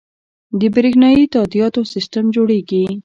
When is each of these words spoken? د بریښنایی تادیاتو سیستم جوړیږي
د 0.59 0.61
بریښنایی 0.73 1.31
تادیاتو 1.35 1.81
سیستم 1.93 2.25
جوړیږي 2.35 2.83